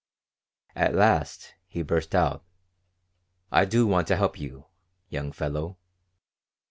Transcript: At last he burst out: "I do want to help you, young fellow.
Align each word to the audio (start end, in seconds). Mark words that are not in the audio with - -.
At 0.75 0.95
last 0.95 1.53
he 1.67 1.83
burst 1.83 2.15
out: 2.15 2.43
"I 3.51 3.65
do 3.65 3.85
want 3.85 4.07
to 4.07 4.15
help 4.15 4.39
you, 4.39 4.65
young 5.09 5.31
fellow. 5.31 5.77